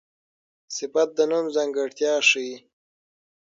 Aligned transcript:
صفت 0.75 1.09
د 1.17 1.19
نوم 1.31 1.45
ځانګړتیا 1.55 2.13
ښيي. 2.29 2.55